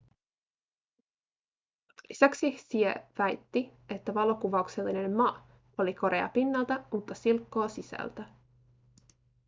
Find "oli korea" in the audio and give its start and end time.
5.77-6.29